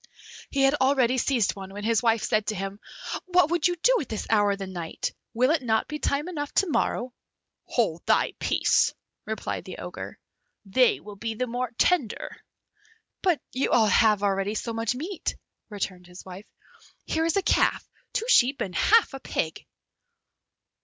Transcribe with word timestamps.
He 0.49 0.63
had 0.63 0.73
already 0.81 1.19
seized 1.19 1.55
one, 1.55 1.71
when 1.71 1.83
his 1.83 2.01
wife 2.01 2.23
said 2.23 2.47
to 2.47 2.55
him, 2.55 2.79
"What 3.27 3.51
would 3.51 3.67
you 3.67 3.75
do 3.75 3.97
at 4.01 4.09
this 4.09 4.25
hour 4.31 4.53
of 4.53 4.57
the 4.57 4.65
night? 4.65 5.13
will 5.35 5.51
it 5.51 5.61
not 5.61 5.87
be 5.87 5.99
time 5.99 6.27
enough 6.27 6.51
to 6.55 6.65
morrow?" 6.67 7.13
"Hold 7.67 8.03
thy 8.07 8.33
peace," 8.39 8.95
replied 9.27 9.63
the 9.65 9.77
Ogre, 9.77 10.17
"they 10.65 10.99
will 10.99 11.17
be 11.17 11.35
the 11.35 11.45
more 11.45 11.69
tender." 11.77 12.35
"But 13.21 13.41
you 13.51 13.71
have 13.73 14.23
already 14.23 14.55
so 14.55 14.73
much 14.73 14.95
meat," 14.95 15.35
returned 15.69 16.07
his 16.07 16.25
wife; 16.25 16.47
"Here 17.05 17.27
is 17.27 17.37
a 17.37 17.43
calf, 17.43 17.87
two 18.11 18.25
sheep, 18.27 18.59
and 18.59 18.73
half 18.73 19.13
a 19.13 19.19
pig." 19.19 19.67